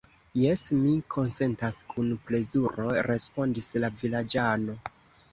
[0.43, 4.77] Jes, mi konsentas kun plezuro, respondis la vilaĝano.